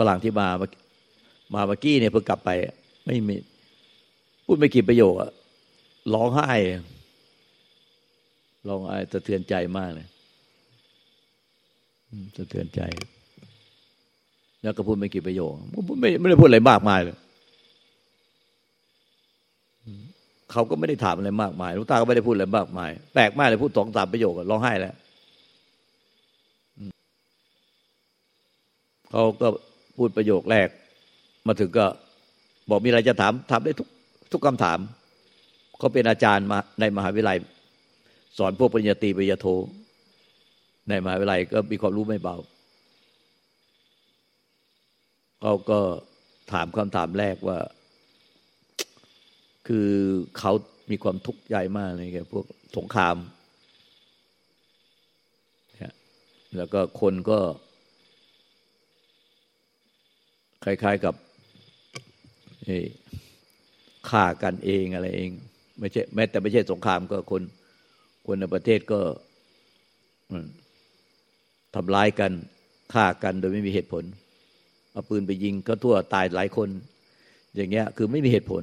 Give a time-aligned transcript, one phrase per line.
[0.00, 0.48] ฝรั่งที่มา
[1.54, 2.50] มาเมื่อกี้เนี่ยเพิ่งกลับไป
[3.06, 3.36] ไม่มี
[4.44, 5.30] พูดไม่กี่ประโยคอะ
[6.14, 6.52] ร้องไห้
[8.68, 10.08] ร้องไห้สะเทือนใจมากเลย
[12.36, 12.80] สะเทือนใจ
[14.62, 15.52] แล้วก็พูดไม่กี่ประโยค
[16.00, 17.16] ไม่ไม่ได้พูดอะไรมากมายเลย
[20.52, 24.94] เขาก็ไม่ได้ถามอะไรมากมายลูกตาก็ไม่ได้พูดอะไรมากมาย แปลกมากเลยพูดสองสามประโยคร้องไห้แล้ว
[29.10, 29.48] เขาก็
[30.00, 30.68] พูดประโยคแรก
[31.46, 31.86] มาถึงก็
[32.70, 33.88] บอกมีอะไรจะถามถามได้ทุก
[34.32, 34.78] ทุกคำถาม
[35.78, 37.38] เขาเป็นอาจารย์มาในมหาวิทยาลัย
[38.38, 39.46] สอนพวกปริญญาตรีปริญญาโท
[40.88, 42.36] ในมหาวิทยาลัยก็มีความรู้ไม่เบา
[45.42, 45.78] เขาก็
[46.52, 47.58] ถามคำถามแรกว่า
[49.68, 49.88] คือ
[50.38, 50.52] เขา
[50.90, 52.44] มีความทุกข์ใหญ่มากเลยแกพวก
[52.76, 53.16] สงคราม
[56.56, 57.38] แล้วก็คนก็
[60.64, 61.14] คล้าย ๆกับ
[64.10, 65.30] ฆ่ากันเองอะไรเอง
[65.78, 67.42] ไม่ใช่แม้แต่ไม่ใช่สงครามก็คน
[68.26, 69.00] คนในประเทศก็
[71.74, 72.32] ทำร้ายกัน
[72.94, 74.04] ฆ่ากันโดยไม่มีเหตุผล
[74.92, 76.68] เอาปืนไปยิงก็ทั่วตายหลายคน
[77.56, 78.62] อย่างเงี้ย คือไม่มีเหตุผล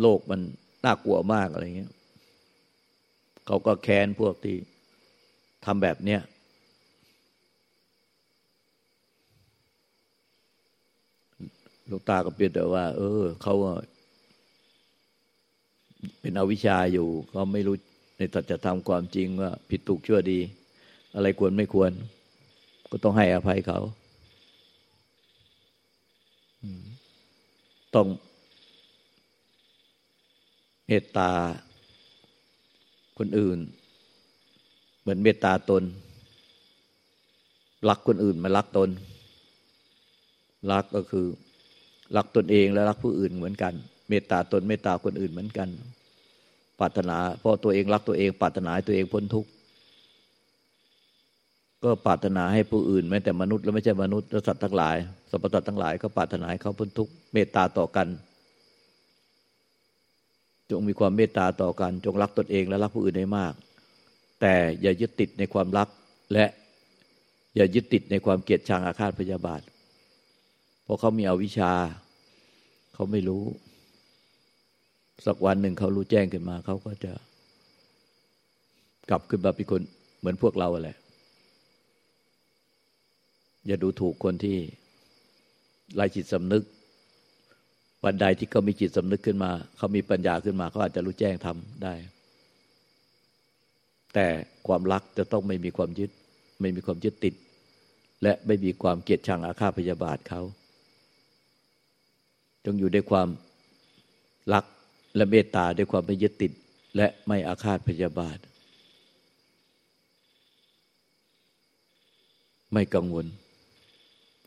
[0.00, 0.40] โลกมัน
[0.84, 1.92] น่ากลัวมากอะไรเงี้ย
[3.46, 4.56] เขาก็แค้นพวกที่
[5.64, 6.20] ทำแบบเนี้ย
[11.90, 13.54] ลูกตาก็เปลี่ยนแต่ว่า เออเขา
[16.20, 17.76] เป็นอวิชชาอยู่เขาไม่รู้
[18.18, 20.38] ในตัดจธรรมความจริงว่า ผิดถูกชั่วดี
[21.14, 21.92] อะไรควรไม่ควร
[22.90, 23.78] ก็ต้องให้อภัยเขา
[27.94, 28.06] ต้อง
[30.86, 31.30] เมตตา
[33.18, 33.58] คนอื่น
[35.00, 35.82] เหมือนเมตตาตน
[37.88, 38.90] รักคนอื่นมารักตน
[40.72, 41.26] รักก็คือ
[42.16, 43.74] รักตนเองและรักผู้อื่นเหมือนกัน
[44.08, 45.68] เมตตาตนเมตตาคนอื่นเหมือนกัน
[46.80, 49.50] ปรารถนาเพราะตัวเองรักตัวเองปรารถนาตัวเองพ้นทุกข์
[51.84, 54.96] ก็ปรารถนาให้ผู้อื่นแม้แต่มนุษย์และไม่ใช่มนุษย์และสัตว์ทั้งหลาย
[55.30, 58.08] สรรพสัตว์ทั้งหลายก็ปรารถนาให้เขาพ้นทุกข์เมตตาต่อกัน
[60.70, 63.52] จงมีความเมตตาต่อกัน จงรักตนเองและรักผู้อื่นให้มาก
[64.40, 65.88] แต่อย่ายึดติดในความรัก
[66.32, 66.44] และ
[67.56, 69.60] อย่ายึดติดในความเกลียดชังอาฆาตพยาบาท
[70.84, 71.72] เพราะเขามีอวิชชา
[72.94, 73.44] เขาไม่รู้
[75.26, 77.12] สักวันหนึ่งเขารู้แจ้งขึ้นมา เขาก็จะ
[79.10, 79.82] กลับขึ้นมาเป็นคน
[80.18, 80.96] เหมือนพวกเราแหละ
[83.66, 84.58] อย่าดูถูกคนที่
[85.94, 86.64] ไร้จิตสำนึก
[88.04, 91.94] วันใดที่เขามีจิตสำนึกขึ้นมา เขามีปัญญาขึ้นมา เขาอาจจะรู้แจ้งทำได้
[94.14, 94.26] แต่
[94.66, 96.10] ความรักจะต้องไม่มีความยึด
[96.60, 97.34] ไม่มีความยึดติด
[98.22, 100.40] และไม่มีความเกลียดชังอาฆาตพยาบาทเขา
[102.64, 103.28] จงอยู่ด้วยความ
[104.52, 104.64] รัก
[105.16, 106.52] และเมตตาด้วยความไม่ยึดติด
[106.96, 108.38] และไม่อาฆาตพยาบาท
[112.72, 113.26] ไม่กังวล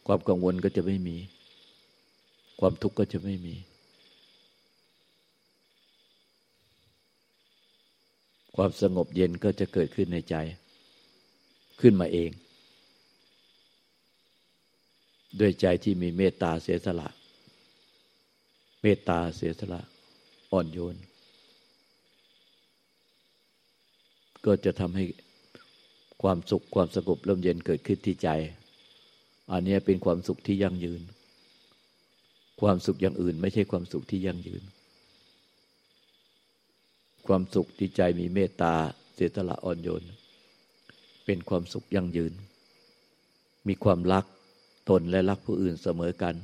[0.07, 1.17] ความกังวลก็จะไม่มี
[2.59, 3.55] ความทุกข์ก็จะไม่มี
[8.55, 10.35] ความสงบเย็นก็จะเกิดขึ้นในใจ
[11.81, 12.31] ขึ้นมาเอง
[15.39, 17.09] ด้วยใจที่มีเมตตาเสียสละ
[18.87, 19.81] มตตาเสียสละ
[20.51, 20.95] อ่อนโยน
[24.45, 25.05] ก็จะทำให้
[26.21, 28.29] ความสุขความสงบร่มเย็นเกิดขึ้นที่ใจ
[29.51, 31.01] อันนี้เป็นความสุขที่ยั่งยืน
[32.61, 34.63] ความสุขอย่างอื่น ไม่ใช่ความสุขที่ยั่งยืน
[37.27, 38.73] ความสุขที่ใจมีเมตตา
[39.13, 40.03] เสียสละอ่อนโยน
[41.25, 42.33] เป็นความสุขยั่งยืน
[43.67, 44.25] มีความรัก
[44.89, 46.35] ตนและรักผู้อื่นเสมอกัน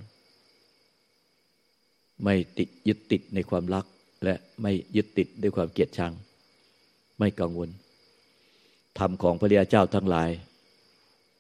[2.24, 3.86] ไม่ติดยึดติดในความรัก
[4.24, 6.14] และไม่ยึดติดด้วยความเกลียดชัง
[7.20, 7.70] ไม่กังวล
[9.00, 10.30] ธรรมของพระรยาเจ้าทั้งหลาย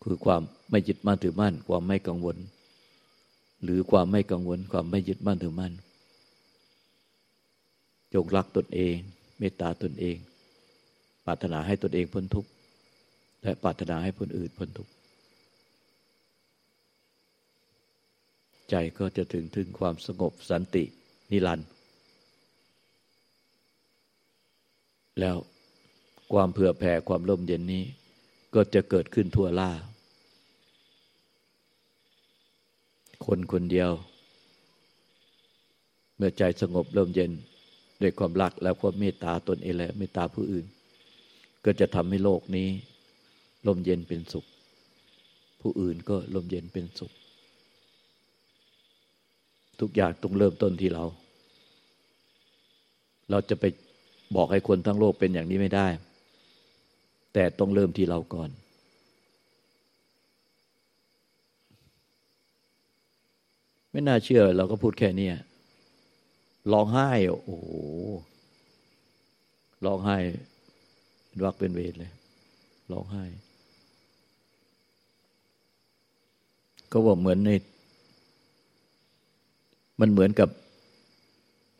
[0.03, 0.41] คือความ
[0.71, 2.37] ไม่ยึดมั่นถือมั่น ความไม่กังวล
[3.63, 5.73] หรือความไม่กังวล ความไม่ยึดมั่นถือมั่น
[8.13, 8.95] จงรักตนเอง
[9.39, 10.17] เมตตาตนเอง
[11.25, 12.49] ปรารถนาให้ตนเองพ้นทุกข์
[13.43, 14.91] และปรารถนาให้คนอื่นพ้นทุกข์
[18.73, 20.83] ใจก็จะถึงถึงความสงบสันติ
[21.31, 21.67] นิรันดร์
[25.19, 25.35] แล้ว
[26.33, 27.83] ความเผื่อแผ่ความร่มเย็นนี้
[28.55, 29.71] ก็จะเกิดขึ้นทั่วล่า
[33.25, 33.91] คนคนเดียว
[36.17, 37.31] เมื่อใจสงบร่มเย็น
[38.01, 40.65] ด้วยความรักและความเมตตาตนเองและเมตตาผู้อื่น
[41.65, 42.69] ก็จะทำให้โลกนี้
[43.67, 44.45] ร่มเย็นเป็นสุข
[45.61, 47.13] ผู้อื่นก็ร่มเย็นเป็นสุข
[49.83, 51.03] ทุกอย่างต้องเริ่มต้นที่เรา
[53.29, 53.65] เราจะไป
[54.35, 55.87] บอกให้คนทั้งโลกเป็นอย่างนี้ไม่ได้
[57.33, 58.49] แต่ต้องเริ่มที่เราก่อน
[63.91, 65.29] ไม่น่าเชื่อเราก็พูดแค่นี้
[66.71, 67.71] ร้องไห้ โอ้โห
[69.85, 70.17] ร้องไห้
[71.43, 72.11] วักเป็นเวรเลย
[72.91, 73.23] ร้องไห้
[76.91, 77.51] ก็บอกเหมือนใน
[79.99, 80.49] มันเหมือนกับ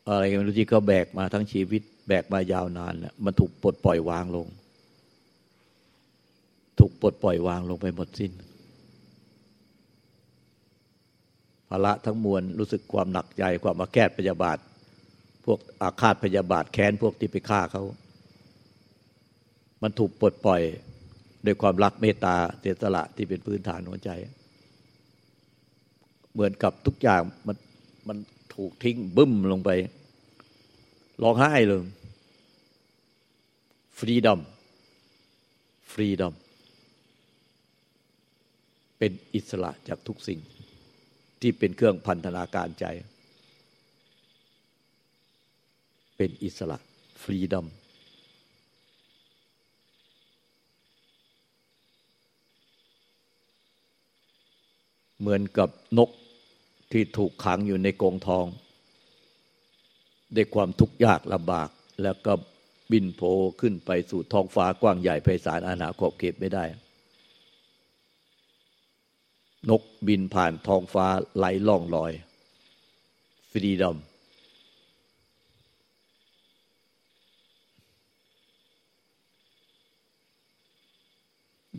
[0.08, 4.46] อะไรกันไม่รู้ที่เขาแบกมาทั้งชีวิต แบกมายาวนานน่ะมันถูกปลดปล่อยวางลง
[6.78, 8.32] ถูกปลดปล่อยวางลงไปหมดสิ้น
[11.68, 14.58] ภาระทั้งมวลรู้สึกความหนักใจความมาแก้พยาบาท
[15.44, 17.82] พวกอาฆาตพยาบาทแค้นพวกที่ไปฆ่าเขา
[19.82, 20.62] มันถูกปลดปล่อย
[21.44, 24.10] ด้วยความรักเมตตาเสียสละที่เป็นพื้นฐานหัวใจ
[26.32, 27.56] เหมือนกับทุกอย่างมัน
[28.08, 28.18] มัน
[28.54, 29.70] ถูกทิ้งบึ้มลงไป
[31.22, 31.82] ร้องไห้เลย
[33.98, 34.40] ฟรีดอม
[35.92, 36.34] ฟรีดอม
[38.98, 40.40] เป็นอิสระจากทุกสิ่ง
[41.40, 42.84] ที่เป็นเครื่องพันธนาการใจ
[46.16, 46.76] เป็นอิสระ
[47.22, 47.66] ฟรีดอม
[55.20, 55.68] เหมือนกับ
[55.98, 56.10] นก
[56.94, 58.46] ที่ถูกขังอยู่ในกรงทอง
[60.34, 61.68] ด้วยความทุกข์ยากลำบาก
[62.02, 62.32] แล้วก็
[62.92, 63.20] บินโผ
[63.60, 66.64] ขึ้นไปสู่ท้องฟ้ากว้างใหญ่ไพศาลอาณาขอบเขตไม่ได้
[69.70, 71.06] นกบินผ่านท้องฟ้า
[71.36, 72.12] ไหลล่องลอย
[73.50, 73.96] ฟรีดอม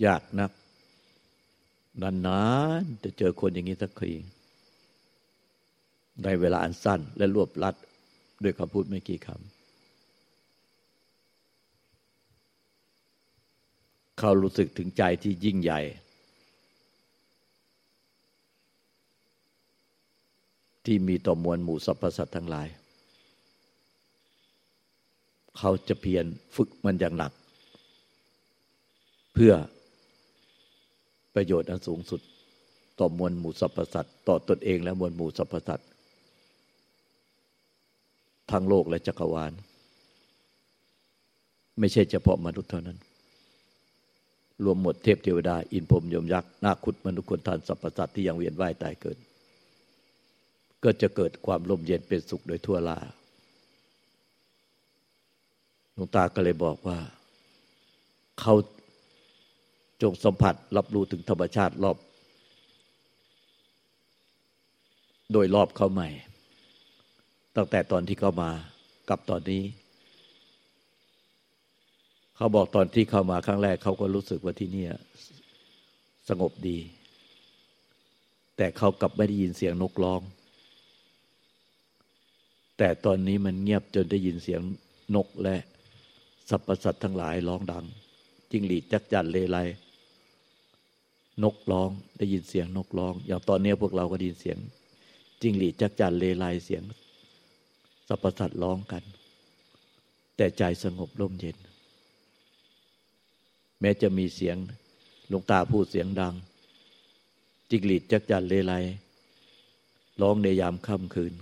[0.05, 0.51] ยากนัก
[2.01, 2.43] นา
[2.81, 4.13] นๆจะเจอคนอย่างนี้สักที
[6.23, 7.75] ในเวลาอันสั้น และรวบลัด
[8.43, 9.39] ด้วยคำพูดไม่กี่คำ
[14.19, 15.81] เขารู้สึกถึงใจที่ยิ่งใหญ่
[20.85, 22.67] ที่มีต่อมวลหมู่สรรพสัตว์ทั้งหลาย
[25.57, 26.25] เขาจะเพียร
[26.55, 27.31] ฝึกมันอย่างหนัก
[29.33, 29.53] เพื่อ
[31.35, 32.21] ประโยชน์อันสูงสุด
[32.99, 35.87] ต่อมวลหมู่สรรพสัตว์ต่อตนเองและมวลหมู่สรรพสัตว์
[38.51, 39.53] ทั้งโลกและจักรวาล
[41.79, 42.97] ไม่ใช่เฉพาะมนุษย์เท่านั้น
[44.63, 49.17] รวมหมดเทพเทวดา อินพรมยมยักษ์นาคุดมนุษย์คนทานสรรพสัตว์ที่ยังเวียนว่ายตายเกิด
[50.83, 52.97] ก็จะเกิดความลมเย็นเป็นสุขโดยทั่วลา
[55.93, 56.99] หลวงตาก็เลยบอกว่า
[58.39, 58.53] เขา
[60.01, 61.97] จงสัมผัสรับรู้ถึงธรรมชาติรอบ
[65.31, 66.09] โดยรอบเขาใหม่
[67.55, 68.51] ตั้งแต่ตอนที่เขามา
[69.09, 69.63] กับตอนนี้
[72.35, 74.85] เขาบอกตอนที่เข้ามาครั้งแรกเขาก็รู้สึกว่าที่นี่
[76.29, 76.77] สงบดี
[78.57, 80.21] แต่เขากลับไม่ได้ยินเสียงนกร้อง
[82.77, 84.61] แต่ตอนนี้มันเงียบจนได้ยินเสียง
[85.15, 85.55] นกและ
[86.49, 87.85] สรรพสัตว์ทั้งหลายร้องดัง
[88.51, 89.57] จิงหลีดจักจันเลไล
[91.43, 94.57] นกร้องได้ยินเสียงนกร้อง อย่างตอนนี้พวกเราก็ได้ยินเสียง
[95.41, 96.83] จิงหลีจักจันเลไลเสียง
[98.07, 99.03] สรรพสัตว์ร้องกัน
[100.35, 101.57] แต่ใจสงบร่มเย็น
[103.81, 104.57] แม้จะมีเสียง
[105.27, 106.33] หลวงตาพูดเสียงดัง
[107.69, 108.73] จิงหลีจักจันเลไล
[110.21, 111.33] ร้องในยามค่ำคืน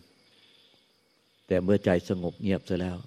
[1.48, 2.98] แต่เมื่อใจสงบเงียบซะแล้ว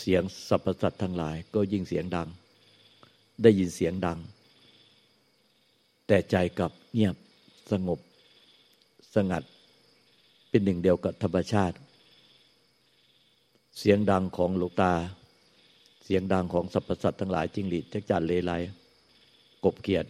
[0.00, 2.28] เสียงสรรพสัตว์ทั้งหลายก็ยิ่งเสียงดัง
[3.42, 4.18] ได้ยินเสียงดัง
[6.06, 7.16] แต่ใจกลับเงียบ
[7.70, 7.98] สงบ
[9.14, 9.42] สงัด
[10.56, 11.76] เป็นหนึ่งเดียวกับธรรมชาติ
[13.78, 14.92] เสียงดังของหลวงตา
[16.04, 18.52] เสียงดังของสรรพสัตว์ทั้งหลายจิงหลีดจักจันเลไล
[19.64, 20.08] กบเกียรติ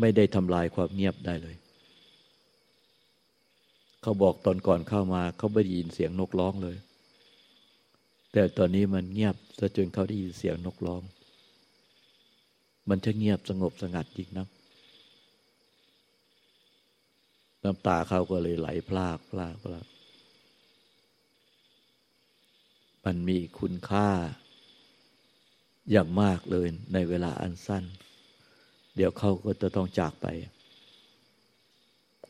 [0.00, 1.56] ไม่ได้ทำลายความเงียบได้เลย
[4.02, 6.76] เขาบอกตอนก่อนเข้ามา เขาไม่ได้ยินเสียงนกร้องเลย
[8.32, 11.02] แต่ตอนนี้มันเงียบซะจนเขาได้ยินเสียงนกร้อง
[12.88, 14.48] มันจะเงียบสงบสงัดจริงนะ
[17.66, 19.86] น้ำตาเขาก็เลยไหลพลากพลากพลาก
[23.04, 24.08] มันมีคุณค่า
[25.90, 27.84] อย่างมากเลยในเวลาอันสั้น
[28.96, 30.26] เดี๋ยวเขาก็จะต้องจากไป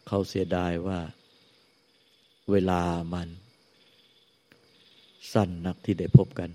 [0.07, 0.99] เขาเสียดายว่า
[2.51, 2.83] เวลา
[3.15, 3.29] มัน
[5.33, 6.51] สั้นนักที่ได้พบกัน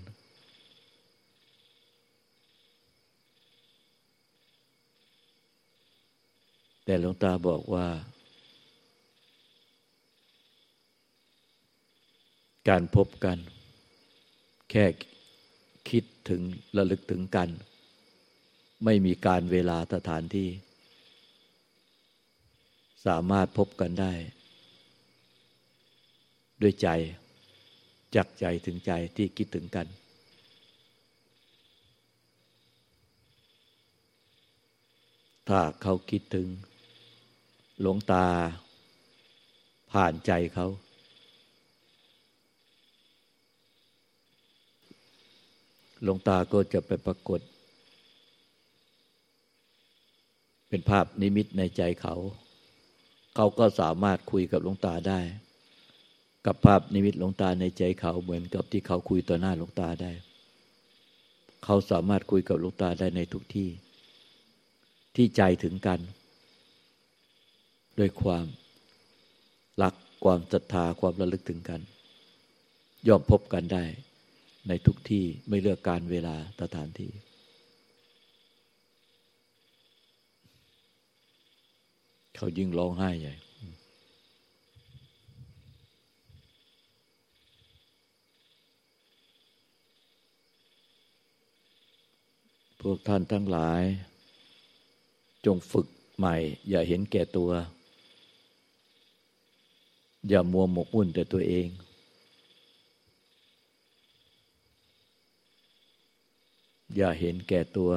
[6.84, 7.86] แต่หลวงตาบอกว่า
[12.68, 13.38] การพบกัน
[14.70, 14.84] แค่
[15.90, 16.42] คิดถึง
[16.76, 17.48] ระลึกถึงกัน
[18.84, 20.48] ไม่มีการเวลาสถานที่
[23.06, 24.12] สามารถพบกันได้
[26.62, 26.88] ด้วยใจ
[28.14, 29.86] จากใจถึงใจที่คิดถึงกัน
[35.48, 36.46] ถ้าเขาคิดถึง
[37.80, 38.26] หลวงตา
[39.92, 40.66] ผ่านใจเขา
[46.02, 47.40] หลวงตาก็จะไปปรากฏ
[50.68, 52.14] เป็นภาพนิมิตในใจเขา
[53.36, 55.20] เขาก็สามารถคุยกับหลวงตาได้
[56.46, 60.12] กับภาพนิมิตหลวงตาในใจเขาเหมือนกับที่เขาคุยต่อหน้าหลวงตาได้
[61.64, 63.68] เขาสามารถคุยกับหลวงตาได้ในทุกที่
[65.16, 66.00] ที่ใจถึงกัน
[67.98, 68.46] ด้วยความ
[69.82, 69.94] รัก
[70.24, 71.80] ความศรัทธาความระลึกถึงกัน
[73.08, 73.84] ยอมพบกันได้
[74.68, 77.10] ในทุกที่ไม่เลือกการเวลาสถานที่
[82.36, 83.34] เขายิ่งร้องไห้ใหญ่
[92.80, 93.82] พวกท่านทั้งหลาย
[95.46, 96.36] จงฝึกใหม่
[96.68, 97.50] อย่าเห็นแก่ตัว
[100.28, 101.68] อย่ามัวหมกมุ่นแต่ตัวเอง
[106.96, 107.90] อย่าเห็นแก่ตัว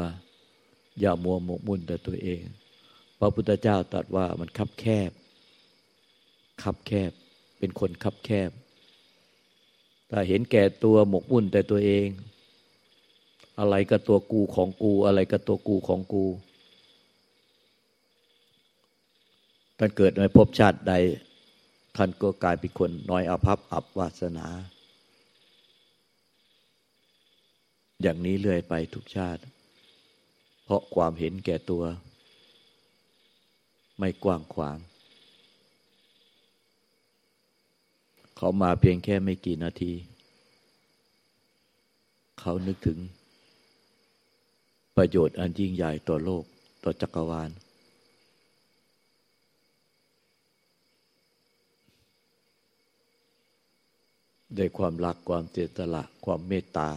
[1.00, 2.42] อย่ามัวหมกมุ่นแต่ตัวเอง
[3.20, 5.12] พระพุทธเจ้าตรัสว่ามันคับแคบ
[6.64, 7.12] คับแคบ
[7.60, 8.52] เป็นคนคับแคบ
[10.12, 12.08] ถ้าเห็นแก่ตัวหมกมุ่นแต่ตัวเอง
[13.60, 16.26] อะไรก็ตัวกูของกู อะไรก็ตัวกูของกู
[19.78, 20.94] ท่านเกิดในภพชาติใด
[21.96, 24.48] ท่านก็กลายเป็นคนน้อยอภัพอับวาสนา
[28.02, 29.42] อย่างนี้เรื่อยไปทุกชาติ
[30.64, 31.84] เพราะความเห็นแก่ตัว
[34.00, 34.78] ไม่กว้างขวาง
[38.38, 39.94] เขามาเพียงแค่ไม่กี่นาที
[42.40, 43.00] เขานึกถึง
[44.96, 46.44] ประโยชน์อันยิ่งใหญ่ต่อโลก
[46.84, 47.50] ต่อจักรวาล
[54.58, 56.90] ด้วยความรักความเจตละความเมตตา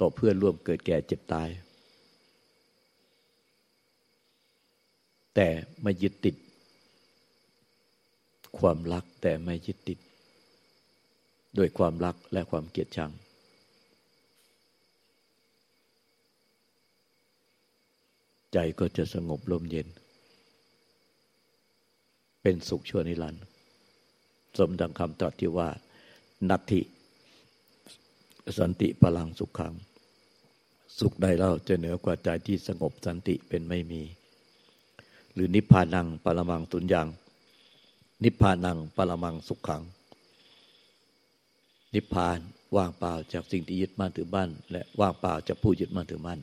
[0.00, 1.48] ต่อเพื่อนร่วมเกิดแก่เจ็บตาย
[5.34, 5.48] แต่
[5.82, 6.36] ไม่ยึดติด
[8.58, 9.98] ความรักแต่ไม่ยึดติด
[11.56, 13.12] โดยความรักและความเกลียดชัง
[18.52, 19.86] ใจก็จะสงบลมเย็น
[22.42, 23.42] เป็นสุขชั่วนิรันดร์
[24.58, 25.68] สมดังคำตรัสที่ว่า
[26.48, 26.80] นัตถิ
[28.58, 29.74] สันติพลังสุขขัง
[31.00, 34.02] สุขใดเล่าจะเหนือกว่าใจที่สงบสันติเป็นไม่มี
[35.34, 37.08] หรือนิพพานังปรมังสุญญัง
[38.24, 39.82] นิพพานังปรมังสุขขัง
[41.94, 42.38] นิพพาน
[42.76, 46.40] ว่างเปล่าจากสิ่งที่ยึดมั่นถือมั่นและว่างเปล่าจากผู้ยึดมั่นถือมั่น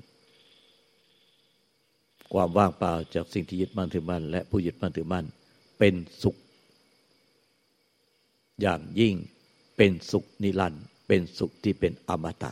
[2.33, 5.25] ความว่างเปล่าจากสิ่งที่ยึดมั่นถือมั่นและผู้ยึดมั่นถือมั่น
[5.79, 5.93] เป็น
[6.23, 6.35] สุข
[8.61, 9.13] อย่างยิ่ง
[9.77, 12.51] เป็นสุขนิรันดร์เป็นสุขที่เป็นอมตะ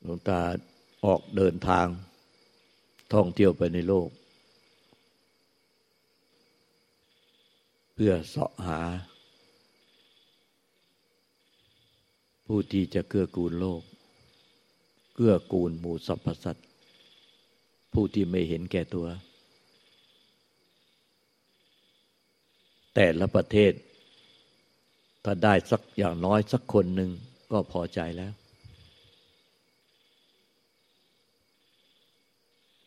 [0.11, 0.41] งตา
[1.05, 1.87] ออกเดินทาง
[3.13, 4.09] ท่องเที่ยวไปในโลก
[7.93, 8.81] เพื่อเสาะหา
[12.45, 13.81] ผู้ที่จะเกื้อกูลโลก
[15.15, 16.67] เกื้อกูลหมู่สรรพสัตว์
[17.93, 19.07] ผู้ที่ไม่เห็นแก่ตัว
[22.95, 23.73] แต่ละประเทศ
[25.23, 27.11] ถ้าได้สักอย่างน้อยสักคนหนึ่ง
[27.51, 28.33] ก็พอใจแล้ว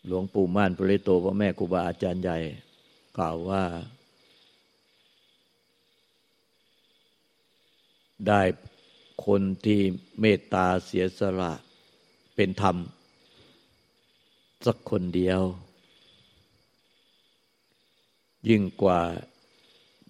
[0.07, 2.39] หลวงปู่ม่านปริโตพ่อแม่ครูบาอาจารย์ใหญ่
[3.19, 3.63] กล่าวว่า
[8.29, 8.41] ได้
[9.27, 9.81] คนที่
[10.21, 11.53] เมตตาเสียสละ
[12.35, 12.77] เป็นธรรม
[14.67, 15.41] สักคนเดียว
[18.49, 19.01] ยิ่งกว่า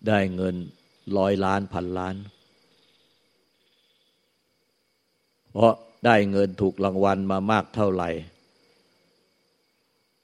[0.06, 0.56] ได้เงิน
[1.16, 2.16] ร้อยล้านพันล้าน
[5.52, 5.74] เพราะ
[6.06, 8.10] ได้เงินถูกรางวัลมามากเท่าไหร่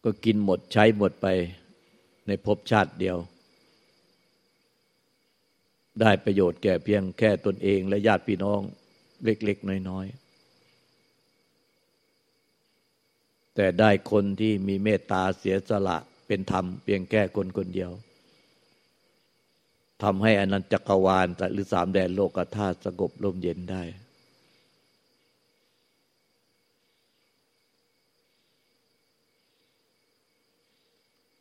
[0.05, 1.27] ก็กินหมดใช้หมดไป
[2.27, 3.17] ในภพชาติเดียว
[6.01, 8.61] ได้ประโยชน์แก่เพียงแค่ตนเองและญาติพี่น้อง
[9.25, 10.21] เล็ก ๆ น้อย ๆ
[13.55, 17.91] แต่ได้คนที่มีเมตตาเสียสละเป็นธรรมเพียงแค่คนคนเดียว
[20.03, 23.83] ทำให้อนันตจักรวาลหรือสามแดนโลกธาตุสงบลมเย็นได้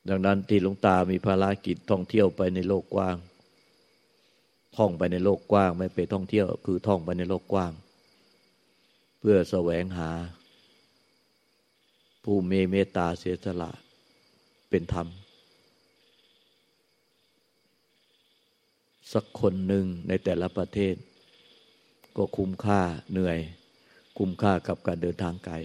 [0.08, 3.18] ดังนั้นที่หลวงตามีภารกิจท่องเที่ยวไปในโลกกว้าง
[4.77, 7.72] ท่องไปในโลกกว้าง ไม่ไปท่องเที่ยว คือท่องไปในโลกกว้าง
[9.20, 10.10] เพื่อแสวงหา
[12.24, 13.72] ผู้เมเมตตาเสียสละ
[14.70, 15.08] เป็นธรรม
[19.13, 20.96] สักคนหนึ่งในแต่ละประเทศ
[22.18, 23.39] ก็คุ้มค่าเหนื่อย
[24.18, 25.56] คุ้มค่ากับการเดินทางไกล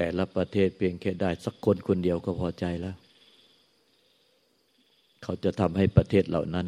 [0.00, 2.96] แต่ละประเทศเพียงแค่ได้สักคนคนเดียวก็พอใจแล้ว
[5.22, 6.66] เขาจะทำให้ประเทศเหล่านั้น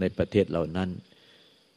[0.00, 0.88] ในประเทศเหล่านั้น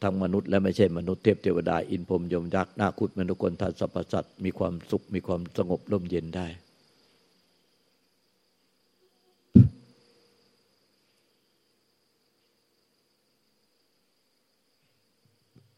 [0.01, 6.47] ทั้งมนุษย์และไม่ใช่มนุษย์เทพเทวดาอินพรมยมยักษ์นาคุตมนุษย์คนทานสรรพสัตว์มีความสุขมีความสงบร่มเย็นได้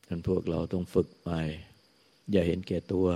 [0.07, 1.39] ท่านพวกเราต้องฝึกใหม่
[2.31, 3.07] อย่าเห็นแก่ตัว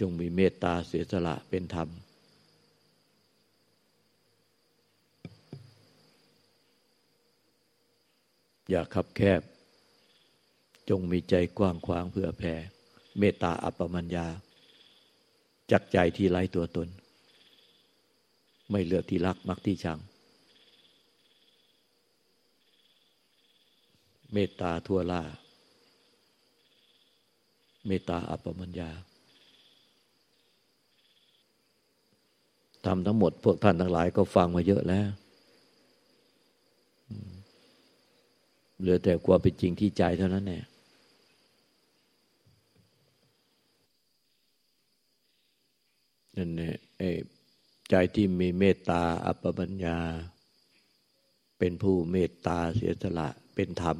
[0.00, 1.88] จงมีเมตตาเสียสละเป็นธรรม
[8.70, 9.40] อย่าขับแคบ
[10.88, 12.54] จงมีใจกว้างขวางเพื่อแผ่
[13.18, 14.26] เมตตาอัปปมัญญา
[15.70, 16.88] จักใจที่ไร้ตัวตน
[18.70, 19.98] ไม่เลือกที่รักมักที่ชัง
[24.32, 25.22] เมตตาทั่วล่า
[27.86, 28.90] เมตตาอัปปมัญญา
[32.88, 35.08] ทำทั้งหมด พวกท่านทั้งหลายก็ฟังมาเยอะแล้ว
[38.78, 40.60] เหลือแต่ความเป็นจริงที่ใจเท่านั้นแน่
[46.36, 46.76] นั่นเนี่ย
[47.90, 49.98] ใจที่มีเมตตาอัปปัญญา
[51.58, 53.96] เป็นผู้เมตตาเสียสละเป็นธรรม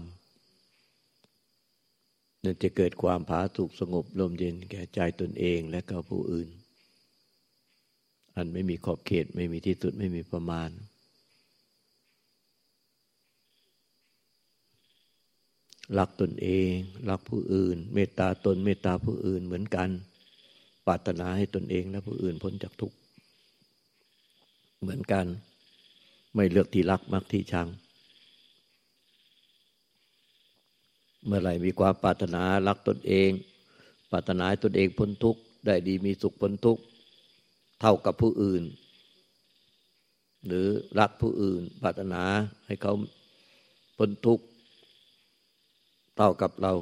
[2.42, 6.48] นั่นจะเกิดความผาสุกสงบลมเย็นแก่ใจตนเองและก็ผู้อื่น
[8.38, 10.70] อันไม่มีขอบเขต ไม่มีที่สุดไม่มีประมาณ
[15.98, 16.70] รักตนเอง
[17.10, 19.88] รักผู้อื่น เมตตาตน เมตตาผู้อื่นเหมือนกัน
[20.86, 22.96] ปรารถนาให้ตนเองและผู้อื่นพ้นจากทุกข์
[24.80, 25.26] เหมือนกัน
[26.34, 27.68] ไม่เลือกที่รักมักที่ชัง
[31.26, 33.30] เมื่อไหร่มีความปรารถนารักตนเอง
[34.10, 36.82] ปรารถนาให้ตนเองพ้นทุกข์ได้ดีมีสุขพ้นทุกข์
[37.80, 38.62] เท่ากับผู้อื่น
[40.46, 40.66] หรือ
[40.98, 42.22] รักผู้อื่นปรารถนา
[42.66, 42.92] ให้เขา
[43.96, 44.44] พ้นทุกข์
[46.16, 46.72] เท่ากับเรา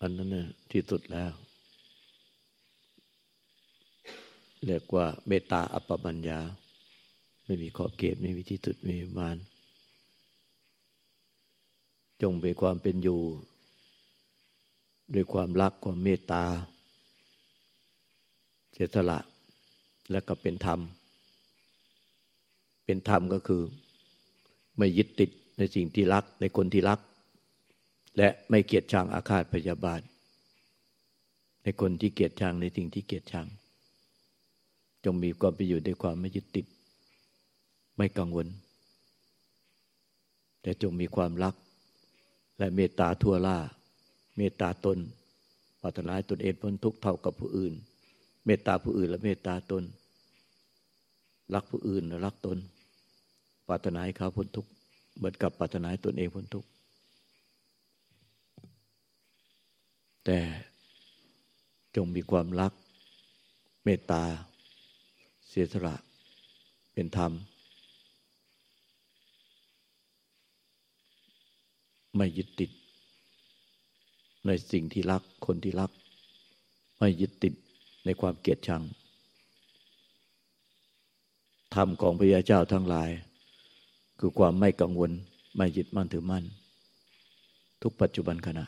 [0.00, 1.32] อันนั้นน่ะที่สุดแล้ว
[4.66, 6.40] เรียกว่าเมตตาอัปปัญญา
[7.44, 9.36] ไม่มีขอบเขตไม่มีที่สุดไม่มีมาน
[12.22, 13.20] จงเป็นความเป็นอยู่
[15.14, 16.44] ด้วยความรักความเมตตา
[18.72, 19.18] เสียสละ
[20.10, 20.80] และก็เป็นธรรม
[22.84, 23.62] เป็นธรรมก็คือ
[24.78, 27.00] ไม่ยึดติดในสิ่งที่รักในคนที่รัก
[28.16, 30.00] และไม่เกียดชังอาฆาตพยาบาท
[31.62, 33.46] ในคนที่เกียดชังในสิ่งที่เกียดชัง
[35.04, 36.66] จงมีความไปอยู่ด้วยความไม่ยึดติด
[37.96, 38.46] ไม่กังวล
[40.62, 41.54] แต่จงมีความรัก
[42.58, 43.58] และเมตตาทั่วล่า
[44.36, 44.98] เมตตาตน
[45.80, 47.74] ปรารถนาตนเองพ้นทุกข์เท่ากับผู้อื่น
[48.46, 49.84] เมตตาผู้อื่นและเมตตาตน
[51.54, 52.58] รักผู้อื่นและรักตน
[53.68, 54.70] ปรารถนาให้เขาพ้นทุกข์
[55.16, 56.68] เหมือนกับปรารถนาตนเองพ้นทุกข์
[60.24, 60.38] แต่
[61.96, 62.72] จงมีความรัก
[63.84, 64.22] เมตตา
[65.48, 65.94] เสียสละ
[66.92, 67.32] เป็นธรรม
[72.16, 72.70] ไม่ยึดติด
[74.46, 75.90] ในสิ่งที่รักคนที่รัก
[76.98, 77.54] ไม่ยึดติด
[78.04, 78.82] ในความเกลียดชัง
[81.74, 83.10] ธรรมของพระยาเจ้าทั้งหลาย
[84.20, 85.10] คือความไม่กังวล
[85.56, 86.44] ไม่ยึดมั่นถือมั่น
[87.82, 88.64] ทุกปัจจุบันขณะ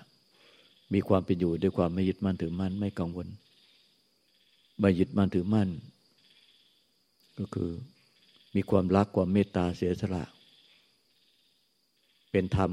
[0.92, 3.29] มีความเป็นอยู่ด้วยความไม่ยึดมั่นถือมั่น ไม่กังวล
[4.81, 5.68] ไม่ยึดมั่นถือมั่น
[7.38, 7.71] ก็คือ
[8.55, 10.25] มีความรักความเมตตาเสียสละ
[12.31, 12.71] เป็นธรรม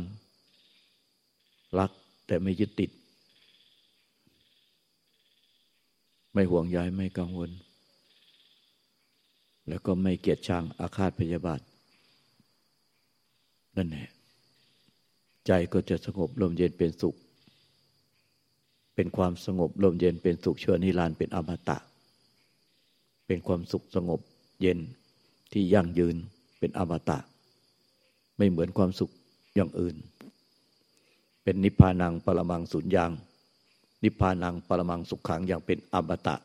[1.79, 1.91] รัก
[2.27, 2.89] แต่ไม่ยึดติด
[6.39, 7.51] ไม่ห่วงใยไม่กังวล
[9.67, 11.61] แล้วก็ไม่เกียดชังอาฆาตพยาบาท
[13.77, 14.09] นั่นแหละ
[15.47, 17.15] ใจก็จะสงบลมเย็นเป็นสุข
[18.95, 21.77] เป็นความสงบลมเย็นเป็นสุขเชื่อนิรันดร์เป็นอมตะ
[23.27, 24.19] เป็นความสุขสงบ
[24.61, 24.79] เย็น
[25.51, 26.15] ที่ยั่งยืน
[26.59, 27.19] เป็นอมตะ
[28.37, 29.11] ไม่เหมือนความสุข
[29.55, 29.95] อย่างอื่น
[31.43, 33.13] เป็นนิพพานังปรมังสุญญาง
[34.03, 36.35] นิพพานังปรมังสุขขังอย่างเป็นอมตะ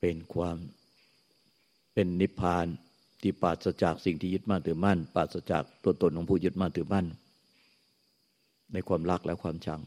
[0.00, 0.56] เป็นความ
[1.94, 2.66] เป็นนิพพาน
[3.20, 7.06] ที่ปราศจากสิ่งที่ยึดมั่นถือมั่นปราศจากตัวตนของผู้ยึดมั่นถือมั่น
[8.72, 9.80] ในความรักและความชัง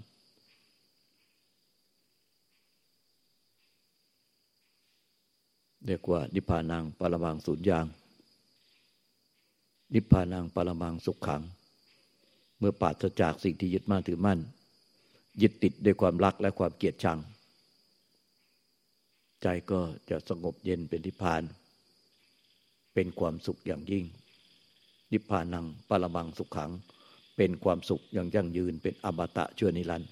[5.88, 7.86] เรียกว่านิพพานังปรมังสุญญาง
[9.94, 11.42] นิพพานังปรมังสุขขัง
[12.60, 14.40] เมื่อปราศจากสิ่งที่ยึดมั่นถือมั่น
[15.42, 17.20] ยึดติดด้วยความรักและความเกลียดชัง
[19.42, 19.80] ใจก็
[20.10, 21.44] จะสงบเย็นเป็นนิพพาน
[22.94, 24.06] เป็นความสุขอย่างยิ่ง
[25.12, 26.72] นิพพานังปรมังสุขขัง
[27.38, 30.10] เป็นความสุขอย่างยั่งยืนเป็นอมตะชั่วนิรันดร์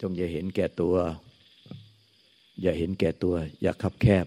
[0.00, 0.96] จงอย่าเห็นแก่ตัว
[2.60, 4.26] อย่าเห็นแก่ตัว อย่าคับแคบ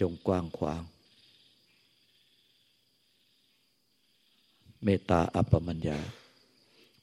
[0.00, 0.82] จงกว้างขวาง
[4.84, 5.98] เมตตาอัปปมัญญา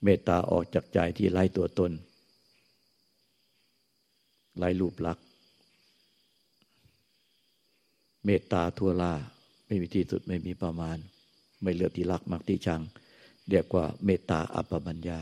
[0.04, 1.92] เมตตาออกจากใจที่ไล่ตัวตน
[4.58, 5.26] ไล่รูปลักษณ์
[8.26, 9.14] เมตตาทั่วล่า
[9.66, 10.98] ไม่มีที่สุดไม่มีประมาณ
[11.64, 12.82] ไม่เลือกที่รักมักที่ชัง
[13.50, 15.20] เรียกว่าเมตตาอัปปมัญญา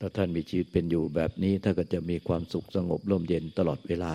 [0.00, 4.14] ถ้าท่านมีชีวิตเป็นอยู่แบบนี้ท่านก็จะมีความสุขสงบร่มเย็นตลอดเวลา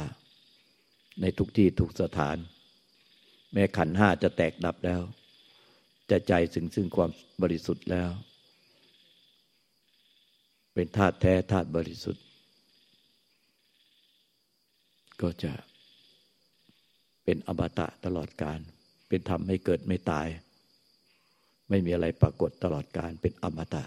[1.21, 2.37] ในทุกที่ทุกสถาน
[3.53, 5.01] แม้ขันห้าจะแตกดับแล้ว
[6.09, 7.09] จะใจซึ่งซึ่งความ
[7.41, 8.09] บริสุทธิ์แล้ว
[10.73, 12.23] เป็นธาตุแท้ธาตุบริสุทธิ์
[15.21, 15.53] ก็จะ
[17.23, 18.59] เป็นอมตะตลอดการ
[19.09, 20.27] เป็นธรรมไม่เกิดไม่ตาย
[21.69, 23.83] ไม่มีอะไรปรากฏตลอดการเป็นอมตะ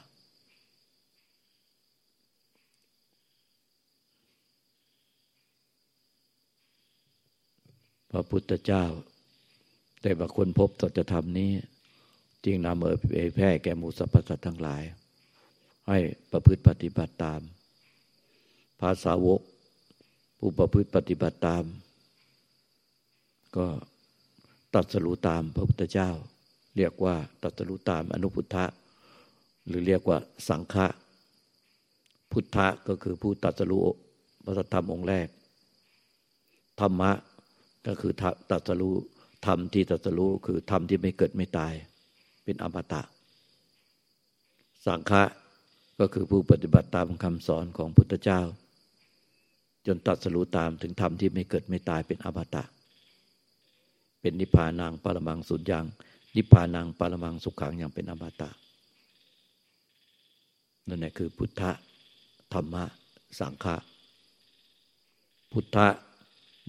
[8.11, 8.85] พระพุทธเจ้า
[10.03, 11.53] ได้บัคนพบสัจธรรมนี้
[12.44, 14.83] จึงนำเอเผยแพร่แก่หมู่สรรพสัตว์ทั้งหลาย
[15.88, 15.99] ให้
[16.33, 17.40] ประพฤติปฏิบัติตาม
[18.81, 19.40] ภาษาวก
[20.38, 21.64] ผู้ประพฤติปฏิบัติตาม
[23.57, 23.66] ก็
[24.75, 26.11] ตัดสรู้ตามพระพุทธเจ้า
[26.77, 28.64] เรียกว่าตัดสรู้ตามอนุพุทธะ
[29.66, 30.18] หรือเรียกว่า
[30.49, 30.87] สังฆะ
[32.33, 33.81] พุทธะก็คือผู้ตัดสรู้
[34.44, 35.29] พระธรรมองค์แรก
[36.81, 37.11] ธรรมะ
[37.87, 38.12] ก็คือ
[38.51, 38.95] ตัสรู้
[39.47, 41.73] ธรรมที่ตัสรู้คือธรรมที่ไม่เกิดไม่ตาย
[42.45, 43.03] เป็นอมตะ
[44.87, 45.23] สังฆะ
[46.01, 48.41] ก็คือผู้ปฏิบัติตามคำสอนของพุทธเจ้า
[49.87, 52.64] จนตัดสรู้ตามถึงธรรมที่ไม่เกิดไม่ตายเป็นอมตะ
[54.21, 55.93] เป็นนิพพานังปรมังสุญญ์
[56.37, 58.51] นิพพานังปรมังสุขขังอย่างเป็นอมตะ
[60.88, 61.62] นั่นแหละคือพุทธ
[62.53, 62.85] ธรรมะ
[63.38, 63.77] สังฆะ
[65.53, 65.79] พุทธ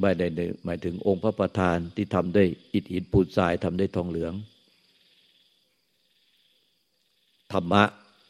[0.02, 0.28] ไม่ได้
[0.66, 4.34] หมายถึงองค์พระประธานที่ทำด้วยอิฐหินปูนทรายทำด้วยทองเหลือง
[7.54, 7.84] ธรรมะ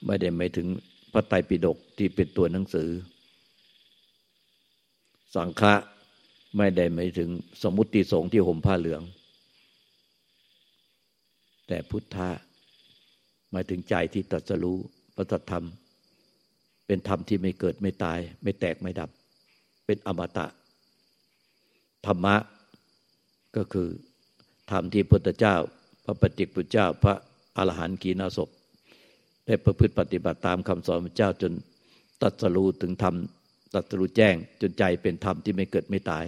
[0.05, 0.67] ไม่ได้หมายถึง
[1.13, 2.89] พระไตรปิฎกที่เป็นตัวหนังสือ
[5.35, 5.73] สังฆะ
[6.57, 7.29] ไม่ได้หมายถึง
[7.61, 9.01] สมุติสงฆ์ที่ห่มผ้าเหลือง
[11.67, 12.29] แต่พุทธะ
[13.51, 14.77] หมายถึงใจที่ตัดสรู้
[15.15, 15.65] พระธรรม
[16.87, 19.09] เป็นธรรมที่ไม่เกิดไม่ตาย ไม่แตกไม่ดับ
[19.85, 20.45] เป็นอมตะ
[22.05, 22.35] ธรรมะ
[23.55, 23.89] ก็คือ
[24.71, 25.55] ธรรมที่พุทธเจ้า
[26.05, 27.15] พระปฏิปุเจ้า พระ
[27.57, 28.49] อรหันต์กีนาศพ
[29.45, 31.53] ได้ประพฤติปฏิบัติตามคำสอนพระเจ้าจน
[32.21, 33.15] ตัดสรู้ถึงธรรม
[33.73, 36.25] ตัดสรู้แจ้งจนใจเป็นธรรมที่ไม่เกิดไม่ตาย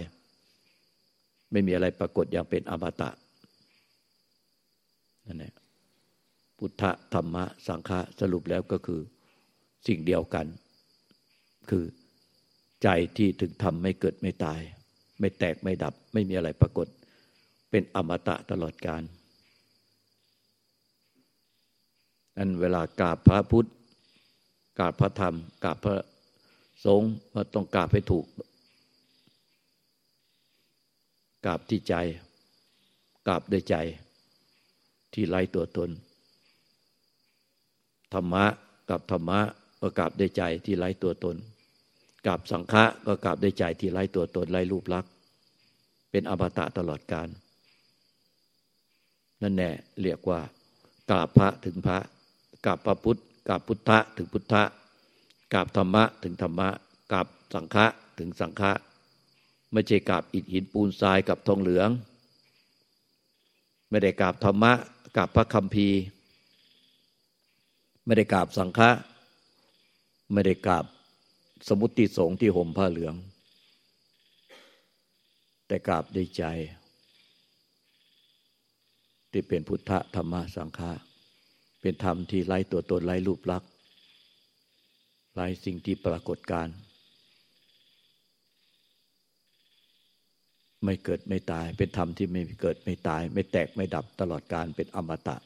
[1.52, 3.10] ไม่มีอะไรปรากฏอย่างเป็นอมตะ
[5.26, 5.54] นั่นแหละ
[6.58, 6.82] พุทธ
[7.14, 9.00] ธรรมะ สังฆะสรุปแล้วก็คือ
[9.86, 10.46] สิ่งเดียวกัน
[11.70, 11.84] คือ
[12.82, 14.60] ใจที่ถึงธรรมไม่เกิดไม่ตาย
[15.22, 16.86] ไม่แตกไม่ดับ ไม่มีอะไรปรากฏ
[17.70, 19.02] เป็นอมตะตลอดกาล
[22.36, 23.68] นั้นเวลากราบพระพุทธ
[24.78, 25.96] กราบพระธรรมกราบพระ
[26.84, 28.26] สงฆ์มาต้องกราบให้ถูก
[31.46, 31.94] กราบที่ใจ
[33.26, 33.76] กราบด้วยใจ
[35.14, 35.90] ที่ไร้ตัวตน
[38.14, 38.44] ธรรมะ
[38.90, 39.40] กับธรรมะ
[39.80, 41.36] ก็กราบด้วยใจที่ไร้ตัวตน
[42.26, 45.10] กราบสังฆะก็กราบด้วยใจที่ไร้ตัวตนไร้รูปลักษณ์
[46.10, 47.28] เป็นอมตะตลอดกาล
[49.42, 50.40] นั่นแน่เรียกว่า
[51.10, 51.98] กราบพระถึงพระ
[52.64, 54.62] กราบพระพุทธกราบพุทธะถึงพุทธะ
[55.52, 56.68] กราบธรรมะถึงธรรมะ
[57.12, 57.86] กราบสังฆะ
[58.18, 58.72] ถึงสังฆะ
[59.72, 61.88] ไม่ใช่กราบอิฐหินปูนทรายกับทองเหลือง
[63.90, 64.72] ไม่ได้กราบธรรมะ
[65.16, 65.98] กราบพระคัมภีร์
[68.04, 68.90] ไม่ได้กราบสังฆะ
[70.32, 70.84] ไม่ได้กราบ
[71.68, 73.14] สมุติสงฆ์ที่ห่มผ้าเหลือง
[75.66, 76.44] แต่กราบด้วยใจ
[79.30, 80.92] ที่เป็นพุทธธรรมสังฆะ
[81.80, 83.70] เป็นธรรมที่ไร้ตัวตนไร้รูปลักษณ์
[85.34, 86.68] ไร้สิ่งที่ปรากฏการ
[90.84, 95.36] ไม่เกิดไม่ตาย เป็นธรรมที่ไม่เกิดไม่ตาย ไม่แตกไม่ดับตลอดการเป็นอมตะ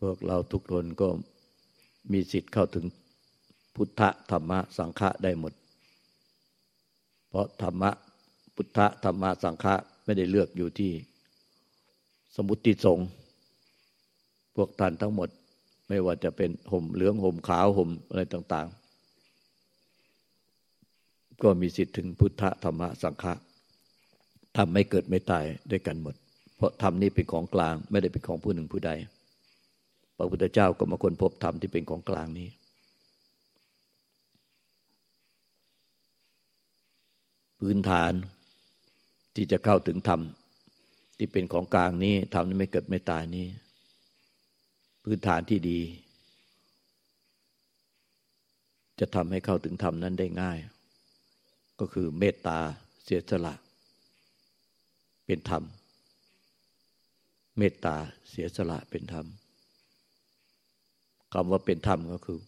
[0.00, 1.08] พวกเราทุกคนก็
[2.12, 2.84] มีสิทธิ์เข้าถึง
[3.74, 5.52] พุทธธรรมะสังฆะได้หมด
[7.28, 7.90] เพราะธรรมะ
[8.54, 10.92] พุทธธรรมะสังฆะไม่ได้เลือกอยู่ที่
[12.36, 13.06] สมุติสงฆ์
[14.56, 15.28] พวกท่านทั้งหมด
[15.88, 18.66] ไม่ว่าจะเป็นห่มเหลืองห่มขาวห่มอะไรต่าง
[20.44, 23.32] ๆ ก็มีสิทธิ์ถึงพุทธธรรมะสังฆะ
[24.56, 26.14] ทำไม่เกิดไม่ตายด้วยกันหมด
[26.56, 28.90] เพราะธรรมนี้เป็นของกลางไม่ได้เป็นของผู้หนึ่งผู้ใด
[30.16, 32.48] พระพุทธเจ้าก็มาค้นพบธรรมที่เป็นของกลางนี้
[37.60, 38.12] พื้นฐาน
[39.34, 40.20] ที่จะเข้าถึงธรรม
[41.18, 43.46] ที่เป็นของกลางนี้ทำนี้ไม่เกิดไม่ตายนี้
[45.04, 45.80] พื้นฐานที่ดี
[49.00, 50.58] จะทำให้เข้าถึงธรรมนั้นได้ง่าย
[51.80, 52.58] ก็คือเมตตา
[53.04, 53.54] เสียสละ
[55.26, 55.62] เป็นธรรม
[57.58, 57.96] เมตตา
[58.30, 59.26] เสียสละเป็นธรรม
[61.38, 62.40] คำว่าเป็นธรรมก็คือ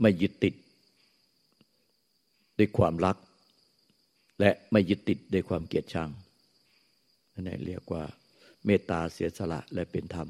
[0.00, 0.54] ไม่ยึดติด
[2.58, 3.16] ด้วยความรัก
[4.40, 6.10] และไม่ยึดติดด้วยความเกลียดชัง
[7.32, 8.04] นั่นเรียกว่า
[8.64, 10.28] เมตตาเสียสละและเป็นธรรม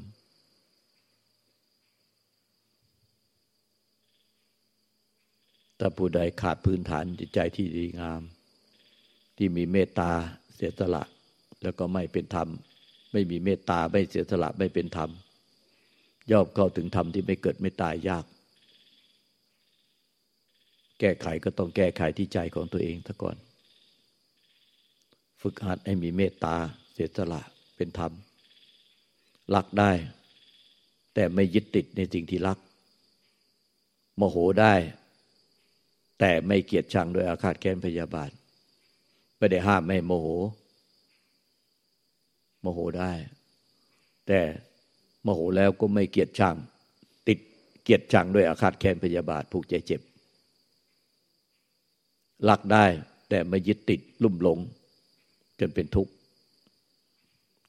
[5.79, 8.21] ถ้าผู้ใดขาดพื้นฐานจิตใจที่ดีงาม
[9.37, 10.11] ที่มีเมตตา
[10.55, 11.03] เสียสละ
[11.63, 12.49] แล้วก็ไม่เป็นธรรม
[13.11, 15.11] ไม่มีเมตตาไม่เสียสละไม่เป็นธรรม
[16.31, 18.25] ย่อมเข้าถึงธรรมที่ไม่เกิดไม่ตายยาก
[20.99, 23.35] แก้ไขก็ต้องแก้ไขที่ใจของตัวเองซะก่อน
[25.41, 26.55] ฝึกหัดให้มีเมตตา
[26.93, 27.41] เสียสละ
[27.75, 28.11] เป็นธรรม
[29.55, 29.91] รักได้
[31.13, 32.57] แต่ไม่ยึดติดในสิ่งที่รัก
[34.17, 34.73] โมโหได้
[36.19, 38.31] แต่ไม่เกียดชังโดยอาฆาตแค้นพยาบาท
[39.37, 40.27] ไม่ได้ห้ามไม่โมโห
[42.61, 43.13] โมโหได้
[44.27, 44.39] แต่
[45.25, 46.55] โมโหแล้วก็ไม่เกียดชัง
[47.27, 47.39] ติด
[47.83, 50.01] เกียดชังด้วยอาฆาตแค้นพยาบาทผูกใจเจ็บ
[52.49, 52.85] รักได้
[53.29, 54.59] แต่ไม่ยึดติดลุ่มหลง
[55.59, 56.11] จนเป็นทุกข์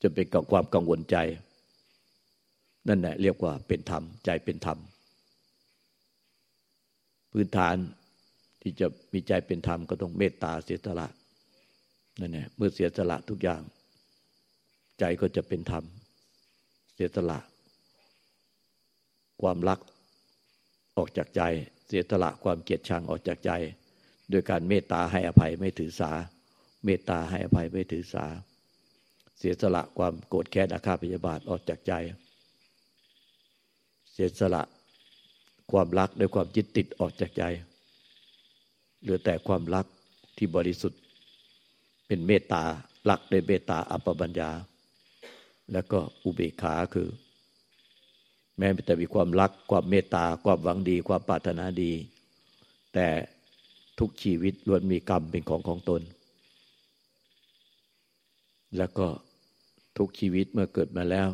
[0.03, 1.17] จนเป็นกับความกังวลใจ
[2.89, 4.79] นั่นแหละเรียกว่าเป็นธรรม ใจเป็นธรรม
[7.33, 7.77] พื้นฐาน
[8.63, 11.07] ที่จะมีใจเป็นธรรมก็ต้องเมตตาเสียสละ
[12.21, 13.63] นั่นแหละเมื่อเสียสละทุกอย่าง
[14.99, 15.85] ใจก็จะเป็นธรรม
[16.97, 17.39] เสียสละ
[19.43, 19.79] ความรัก
[20.97, 21.43] ออกจากใจ
[21.87, 23.51] เสียสละความเกลียดชังออกจากใจ
[24.31, 26.11] โดยการเมตตาให้อภัยไม่ถือสา
[26.85, 28.25] เมตตาให้อภัยไม่ถือสา
[29.39, 31.93] เสียสละความโกรธแค้นอาฆาตพยาบาทออกจากใจ
[34.13, 34.63] เสียสละ
[35.73, 37.43] ความรักด้วยความจิตติดออกจากใจ
[39.01, 39.87] เหลือแต่ความรัก
[40.37, 41.01] ที่บริสุทธิ์
[42.07, 42.63] เป็นเมตตา
[43.11, 44.51] รักด้วยเมตตาอัปปบัญญา
[45.73, 47.09] แล้วก็อุเบกขาคือ
[48.59, 51.93] แม้แต่มีความรักความเมตตาความหวังดี ความปรารถนาดี
[52.95, 53.09] แต่
[53.99, 56.03] ทุกชีวิตล้วนมีกรรมเป็นของของตน
[58.77, 59.07] แล้วก็
[59.99, 61.29] ทุกชีวิตเมื่อเกิดมาแล้ว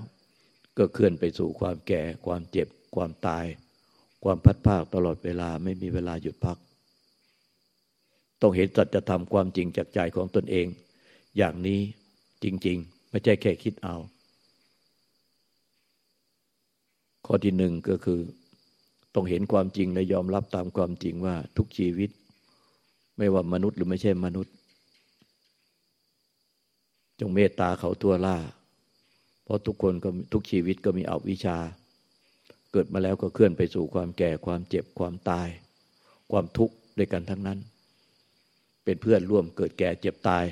[0.79, 3.45] ก็เคลื่อนไปสู่ความแก่ ความเจ็บ ความตาย
[4.25, 6.59] ความพัดภาคตลอดเวลาไม่มีเวลาหยุดพัก
[8.40, 10.66] ต้องเห็นสัจธรรมความจริงจากใจของตนเอง
[11.37, 11.81] อย่างนี้
[12.45, 13.97] จริง ๆ ไม่ใช่แค่คิดเอา
[17.27, 18.21] ข้อที่หนึ่งก็คือ
[19.15, 22.11] ต้องเห็นความจริงและยอมรับตามความจริงว่าทุกชีวิต
[23.17, 24.55] ไม่ว่ามนุษย์หรือไม่ใช่มนุษย์
[27.21, 28.37] จงเมตตาเขาตัวล่า
[29.45, 31.59] เพราะทุกคนก็ทุกชีวิตก็มีอวิชชา
[32.73, 35.49] เกิดมาแล้วก็เคลื่อนไปสู่ความแก่ความเจ็บความตาย
[36.31, 37.59] ความทุกข์ด้วยกันทั้งนั้น
[38.85, 40.45] เป็นเพื่อนร่วมเกิดแก่เจ็บตาย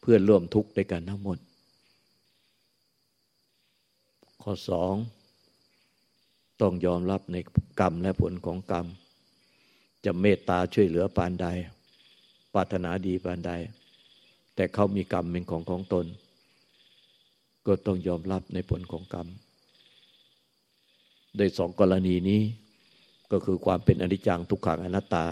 [0.00, 1.38] เพื่อนร่วมทุกข์ด้วยกันทั้งหมด
[4.42, 4.94] ข้อสอง
[6.60, 7.36] ต้องยอมรับใน
[7.80, 8.86] กรรมและผลของกรรม
[10.04, 11.46] จะเมตตาช่วยเหลือปานใด
[12.54, 13.52] ปรารถนาดีปานใด
[14.54, 16.06] แต่เขามีกรรมเป็นของของตน
[17.66, 19.26] ก็ต้องยอมรับในผลของกรรม
[21.36, 22.40] โดยสองกรณีนี้
[23.32, 25.26] ก็คือความเป็นอนิจจังทุกขังอนัตตา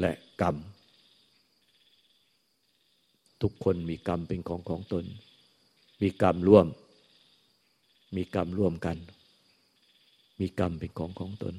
[0.00, 0.56] และกรรม
[3.42, 5.04] ทุกคนมีกรรมเป็นของของตน
[6.02, 6.66] มีกรรมร่วม
[8.16, 8.96] มีกรรมร่วมกัน
[10.40, 11.54] มีกรรมเป็นของของตน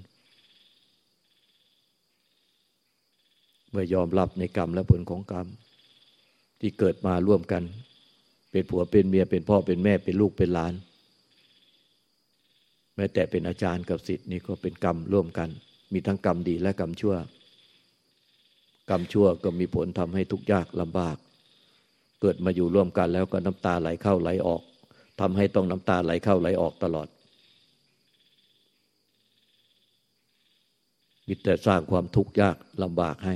[3.70, 5.48] เมื่อยอมรับในกรรมและผลของกรรม
[6.60, 7.64] ที่เกิดมาร่วมกัน
[8.52, 10.74] เป็นผัวเป็นเมียเป็นพ่อเป็นแม่เป็นลูกเป็นหลาน
[12.96, 15.50] แม้แต่เป็นอาจารย์กับสิทธิ์นี่ก็เป็นกรรมร่วมกัน
[15.94, 17.16] มีทั้งกรรมดีและกรรมชั่ว
[18.90, 21.18] กรรมชั่วก็มีผลทำให้ทุกข์ยากลำบาก
[22.26, 24.62] เกิดมาอยู่ร่วมกันแล้วก็น้ำตาไหลเข้าไหลออก
[25.20, 27.08] ทำให้ต้องน้ำตาไหลเข้าไหลออกตลอด
[31.28, 33.36] มีแต่สร้างความทุกข์ยากลำบากให้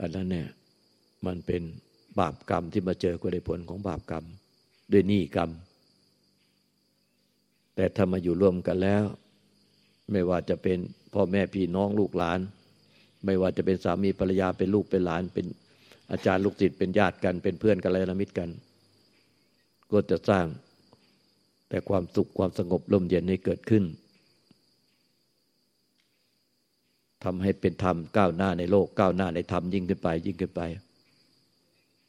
[0.00, 0.48] อันนั้นเนี่ย
[1.26, 1.62] มันเป็น
[2.18, 4.24] บาปกรรมที่มาเจอก็ได้ผลของบาปกรรม
[4.92, 5.50] ด้วยหนี้กรรม
[7.74, 9.04] แต่ถ้ามาอยู่ร่วมกันแล้ว
[10.10, 10.78] ไม่ว่าจะเป็น
[11.14, 12.40] พ่อแม่พี่น้องลูกหลาน
[13.24, 15.46] ไม่ว่าจะเป็นสามีภรรยาเป็นลูกเป็นหลานเป็น
[16.12, 18.50] อาจารย์ลูกศิษย์เป็นญาติกันเป็นเพื่อนกันอะไรมิตรกัน
[19.90, 20.46] ก็จะสร้าง
[21.68, 23.84] แต่ความสุขความสงบลมเย็นให้เกิดขึ้น
[27.24, 30.62] ทำให้เป็นธรรมก้าวหน้าในโลกก้าวหน้าในธรรมยิ่งขึ้นไป ยิ่งขึ้นไป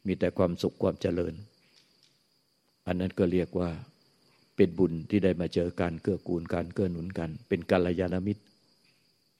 [0.06, 1.34] มีแต่ความสุขความเจริญ
[2.88, 3.70] อันนั้นก็เรียกว่า
[4.56, 8.44] เป็นบุญที่ได้มาเจอกันเกื้อกูลกันเกื้อหนุนกัน เป็นกัลยาณมิตร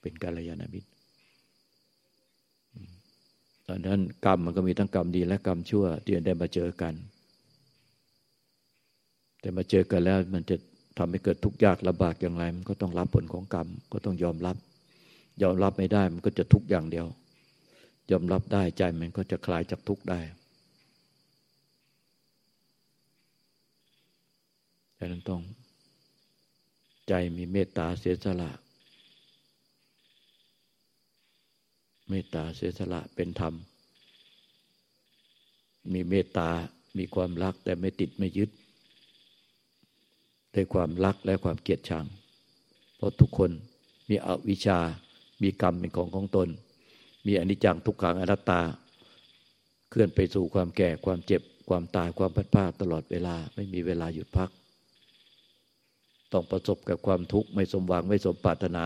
[0.02, 0.88] เป็นกัลยาณมิตร
[3.68, 6.94] ตอนนั้นกรรมมันก็มีทั้งกรรมดีและกรรมชั่วที่ได้มาเจอกัน
[9.40, 10.56] แต่มาเจอกันแล้วมันจะ
[10.98, 14.58] ทำให้เกิดทุกข์ยากลำบากอย่างไร มันก็ต้องรับผลของกรรมก็ต้องยอมรับ
[15.44, 17.08] ยอมรับไม่ได้มันก็จะทุกข์อย่างเดียว
[18.12, 20.20] ยอมรับได้ใจมันก็จะคลายจากทุกข์ได้
[24.98, 25.42] ดังนั้นต้อง
[27.08, 28.52] ใจมีเมตตาเสียสละ
[32.10, 33.54] เมตตาเสียสละเป็นธรรม
[35.94, 36.50] มีเมตตา
[36.98, 38.50] มีความรักแต่ไม่ติดไม่ยึด
[40.54, 42.06] ด้วยความรักและความเกลียดชัง
[42.96, 43.52] เพราะทุกคน
[44.10, 44.80] มีอวิชชา
[45.42, 46.50] มีกรรมเป็นของของตน
[47.28, 48.62] มีอนิจจังทุกขังอนัตตา
[49.90, 54.50] เคลื่อนไปสู่ความแก่ความเจ็บความตายความพัดพาตลอดเวลาไม่มีเวลาหยุดพัก
[56.32, 58.86] ต้องประสบกับความทุกข์ไม่สมหวังไม่สมปรารถนา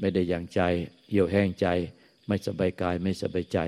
[0.00, 0.60] ไม่ได้อย่างใจ
[1.08, 1.66] เหี่ยวแห้งใจ
[2.26, 3.58] ไม่สบายกายไม่สบายใจ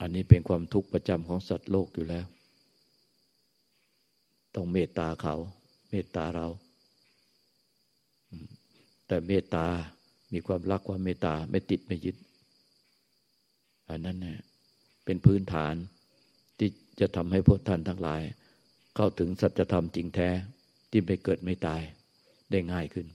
[0.00, 2.26] อันนี้เป็นความทุกข์ประจำของสัตว์โลกอยู่แล้ว
[4.54, 5.34] ต้องเมตตาเขา
[5.90, 6.46] เมตตาเรา
[9.06, 9.66] แต่เมตตา
[10.32, 12.16] มีความรักความเมตตาไม่ติดไม่ยึด
[13.90, 14.38] อันนั้นเนี่ย
[15.04, 15.74] เป็นพื้นฐาน
[16.58, 18.22] ที่จะทำให้พวกท่านทั้งหลาย
[18.96, 20.28] เข้าถึงสัจธรรมจริงแท้
[20.90, 21.82] ที่ไม่เกิดไม่ตาย
[22.50, 23.06] ได้ง่ายขึ้น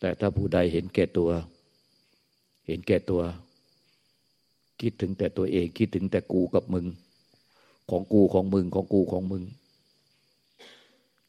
[0.00, 1.30] แต่ถ้าผู้ใดเห็นแก่ตัว
[2.66, 3.22] เห็นแก่ตัว
[4.80, 6.86] คิดถึงแต่ตัวเอง คิดถึงแต่กูกับมึง
[7.90, 9.44] ของกูของมึงของกูของมึง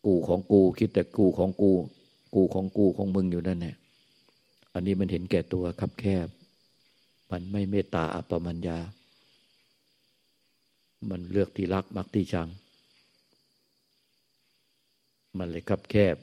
[0.06, 1.71] กูของกู คิดแต่กูของกู
[2.36, 3.75] กูของกูของมึงอยู่นั่นแหละ
[4.73, 6.27] อันนี้มันเห็นแก่ตัวคับแคบ
[7.32, 8.77] มันไม่เมตตาอัปปมัญญา
[11.10, 12.47] มันเลือกที่รักมักที่ชัง
[15.38, 16.15] มันเลยคับแคบ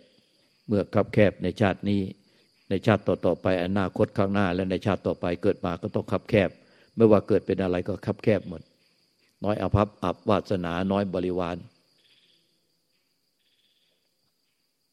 [0.72, 2.02] เมื่อคับแคบในชาตินี้
[2.68, 6.50] ในชาติต่อๆไปอนาคตข้างหน้า และในชาติต่อไปเกิดมาก็ต้องคับแคบ
[6.96, 8.62] ไม่ว่าเกิดเป็นอะไรก็คับแคบหมด
[9.44, 11.56] น้อยอภัพอับวาสนาน้อยบริวาร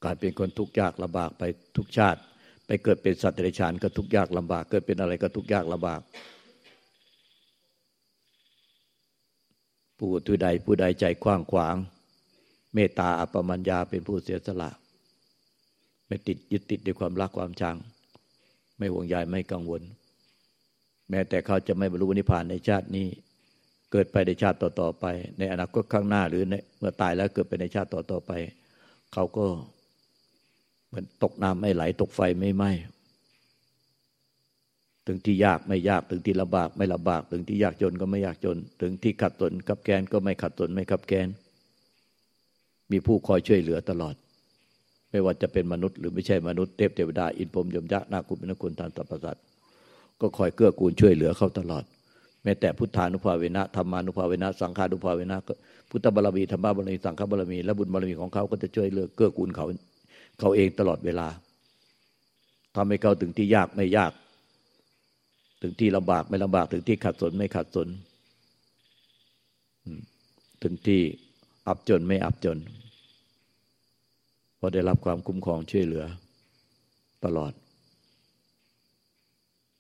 [0.04, 1.44] การเป็นคนทุกข์ยากลำบากไป
[1.78, 2.20] ทุกชาติ
[2.66, 6.02] ไปเกิดเป็นสัตว์เดรัจฉานก็ทุกข์ยากลำบาก เกิดเป็นอะไรก็ทุกข์ยากลำบาก
[9.98, 11.76] ผู้ทุใดผู้ใดใจกว้างขวาง
[12.74, 14.72] เมตตาอัปมัญญาเป็นผู้เสียสละ
[16.08, 17.76] ไม่ติดยึดติดด้วยความรักความชัง
[18.78, 19.82] ไม่ห่วงใยไม่กังวล
[21.10, 23.08] แม้แต่เขาจะไม่บรรลุนิพพานในชาตินี้
[23.92, 25.06] เกิดไปในชาติต่อๆไป
[25.38, 28.32] ในอนาคตข้างหน้าหรือในเมื่อตายแล้วเกิดไปในชาติต่อๆไป
[29.14, 29.46] เขาก็
[30.88, 32.72] เหมือนตกน้ำไม่ไหลตกไฟไม่ไหม้
[35.08, 41.28] ถึงที่ยากไม่ยากถึงที่ลำบากไม่ลำบาก ถึงที่ยากจนก็ไม่ยากจน ถึงที่ขัดตนกับแกนก็ไม่ขัดตนไม่ขับแกน
[42.92, 44.16] มีผู้คอยช่วยเหลือตลอด
[45.12, 49.38] ไม่ว่าจะเป็นมนุษย์หรือไม่ใช่มนุษย์เทพเทวดาอินพรมยมยักษ์นาคุเป็นคุณทางตปสัต
[50.22, 51.84] ก็คอยเกื้อกูลช่วยเหลือเขาตลอด
[52.44, 55.38] แม้แต่พุทธานุภาเวนะธรรมานุภาเวนะสังฆานุภาเวนะ
[55.90, 59.66] พุทธบารมีธรรมบารมีสังฆบารมีและบุญบารมีของเขาก็จะช่วยเหลือเกื้อกูลเขา
[60.40, 61.28] เขาเองตลอดเวลา
[62.76, 64.12] ทำให้เขาถึงที่ยากไม่ยาก
[65.62, 67.88] ถึงที่ลำบากไม่ลำบากถึงที่ขัดสนไม่ขัดสน
[70.64, 71.02] ถึงที่
[71.68, 72.58] อับจนไม่อับจน
[74.58, 76.06] เพราะได้รับความคุ้มครองช่วยเหลือ
[77.24, 77.54] ตลอด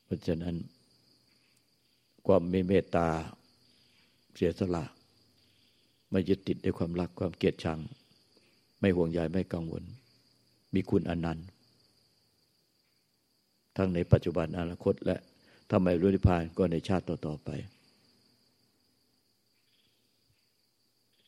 [0.06, 0.56] เพราะฉะนั้น
[2.28, 3.08] ความมีเมตตา
[4.36, 4.84] เสียสละ
[6.12, 7.80] ไม่ยึดติดในความรักความเกลียดชัง
[8.80, 9.84] ไม่ห่วงใยไม่กังวล
[10.74, 11.48] มีคุณอนันต์
[13.78, 15.18] ทั้งในปัจจุบันอนาคต และ
[15.70, 17.50] ถ้าไม่รู้นิพพานก็ในชาติต่อ ๆ ไป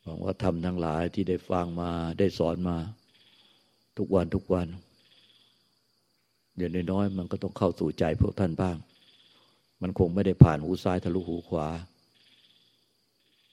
[0.03, 2.77] หวังว่าทำทั้งหลายที่ได้ฟังมาได้สอนมา
[3.99, 4.67] ทุกวันทุกวัน
[6.57, 8.75] อย่างน้อยๆมันก็ต้องเข้าสู่ใจพวกท่านบ้าง
[9.81, 11.67] มันคงไม่ได้ผ่านหูซ้ายทะลุหูขวา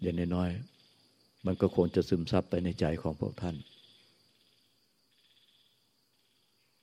[0.00, 3.56] อย่างน้อยๆมันก็คงจะซึมซับไปในใจของพวกท่าน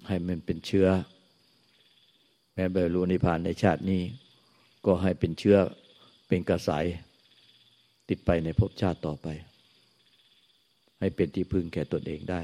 [0.07, 0.88] ให้มันเป็นเชื้อ
[2.53, 4.01] แม้บรรลุนิพพานในชาตินี้
[4.86, 5.57] ก็ให้เป็นเชื้อ
[6.28, 6.86] เป็นกระสาย
[8.09, 9.28] ติดไปในภพชาติต่อไป
[10.99, 12.41] ให้เป็นที่พึ่งแก่ตนเองได้